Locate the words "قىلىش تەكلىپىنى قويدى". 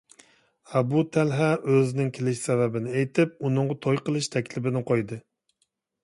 4.07-5.19